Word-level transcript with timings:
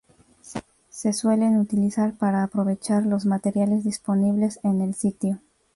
Se 0.89 1.13
suelen 1.13 1.59
utilizar 1.59 2.13
para 2.15 2.41
aprovechar 2.41 3.05
los 3.05 3.27
materiales 3.27 3.83
disponibles 3.83 4.59
en 4.63 4.81
el 4.81 4.95
sitio. 4.95 5.39